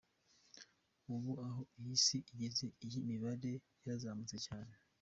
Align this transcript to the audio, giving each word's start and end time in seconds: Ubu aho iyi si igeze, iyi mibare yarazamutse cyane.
Ubu 1.13 1.31
aho 1.47 1.61
iyi 1.79 1.95
si 2.03 2.17
igeze, 2.31 2.65
iyi 2.85 2.99
mibare 3.09 3.51
yarazamutse 3.83 4.37
cyane. 4.45 4.73